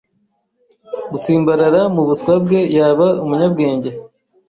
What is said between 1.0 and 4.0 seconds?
gutsimbarara mubuswa bwe yaba umunyabwenge